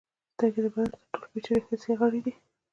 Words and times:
سترګې 0.33 0.59
د 0.63 0.67
بدن 0.73 0.87
تر 0.93 1.05
ټولو 1.13 1.31
پیچلي 1.33 1.61
حسي 1.67 1.93
غړي 1.99 2.21
دي. 2.25 2.33